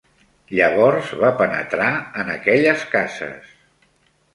[0.59, 1.93] Llavors va penetrar
[2.25, 3.57] en aquelles cases